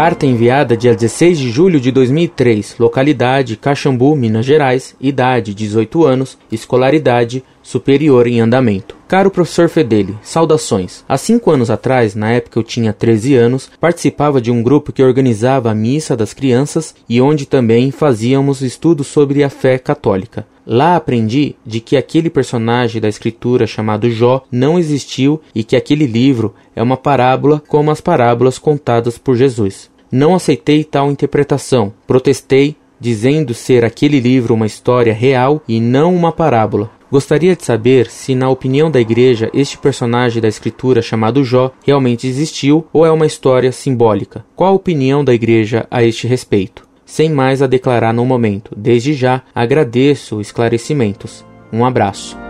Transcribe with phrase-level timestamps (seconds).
[0.00, 6.38] Carta enviada dia 16 de julho de 2003, localidade Caxambu, Minas Gerais, idade 18 anos,
[6.52, 8.96] escolaridade superior em andamento.
[9.06, 11.04] Caro professor Fedeli, saudações.
[11.06, 15.02] Há cinco anos atrás, na época eu tinha 13 anos, participava de um grupo que
[15.02, 20.46] organizava a missa das crianças e onde também fazíamos estudos sobre a fé católica.
[20.66, 26.06] Lá aprendi de que aquele personagem da escritura chamado Jó não existiu e que aquele
[26.06, 29.90] livro é uma parábola como as parábolas contadas por Jesus.
[30.10, 36.32] Não aceitei tal interpretação, protestei, dizendo ser aquele livro uma história real e não uma
[36.32, 36.90] parábola.
[37.10, 42.26] Gostaria de saber se, na opinião da Igreja, este personagem da Escritura chamado Jó realmente
[42.26, 44.44] existiu ou é uma história simbólica.
[44.54, 46.86] Qual a opinião da Igreja a este respeito?
[47.06, 51.42] Sem mais a declarar no momento, desde já agradeço esclarecimentos.
[51.72, 52.47] Um abraço.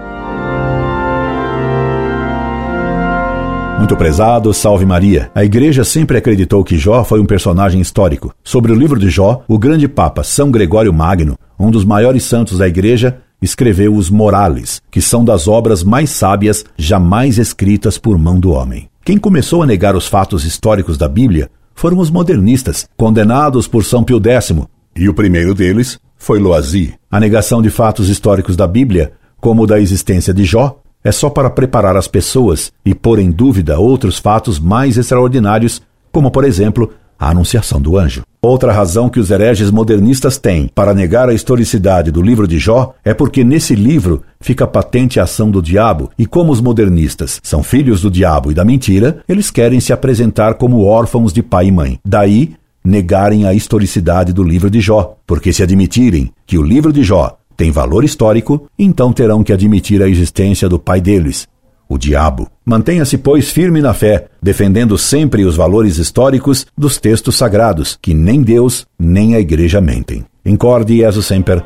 [3.79, 5.31] Muito prezado, salve Maria.
[5.33, 8.35] A igreja sempre acreditou que Jó foi um personagem histórico.
[8.43, 12.59] Sobre o livro de Jó, o grande papa São Gregório Magno, um dos maiores santos
[12.59, 18.41] da igreja, escreveu os Morales, que são das obras mais sábias jamais escritas por mão
[18.41, 18.89] do homem.
[19.05, 24.03] Quem começou a negar os fatos históricos da Bíblia foram os modernistas, condenados por São
[24.03, 24.53] Pio X,
[24.97, 26.95] e o primeiro deles foi Loisy.
[27.09, 31.51] A negação de fatos históricos da Bíblia, como da existência de Jó, é só para
[31.51, 35.81] preparar as pessoas e pôr em dúvida outros fatos mais extraordinários,
[36.13, 38.23] como, por exemplo, a anunciação do anjo.
[38.41, 42.95] Outra razão que os hereges modernistas têm para negar a historicidade do livro de Jó
[43.05, 47.63] é porque nesse livro fica patente a ação do diabo, e como os modernistas são
[47.63, 51.73] filhos do diabo e da mentira, eles querem se apresentar como órfãos de pai e
[51.73, 51.99] mãe.
[52.05, 52.55] Daí,
[52.85, 57.38] negarem a historicidade do livro de Jó, porque se admitirem que o livro de Jó
[57.59, 61.49] tem valor histórico, então terão que admitir a existência do pai deles,
[61.89, 62.49] o diabo.
[62.65, 68.43] Mantenha-se, pois, firme na fé, defendendo sempre os valores históricos dos textos sagrados, que nem
[68.43, 70.25] Deus nem a Igreja mentem.
[70.47, 71.61] Incorde Jesus Semper,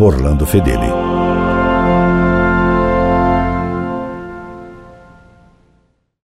[0.00, 1.05] Orlando Fedeli.